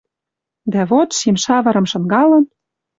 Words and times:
Дӓ 0.71 0.81
вот, 0.89 1.09
шим 1.19 1.35
шавырым 1.43 1.85
шынгалын 1.91 2.43